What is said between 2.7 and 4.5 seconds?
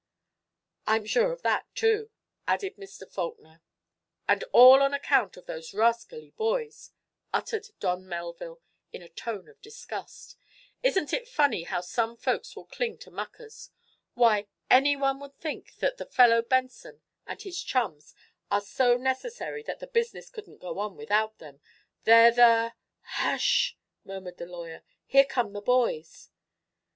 Mr. Faulkner. "And